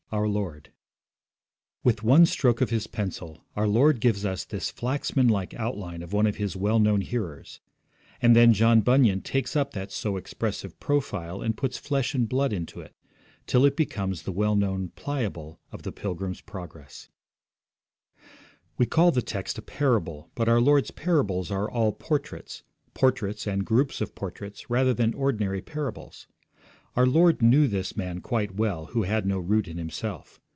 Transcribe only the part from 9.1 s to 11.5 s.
takes up that so expressive profile,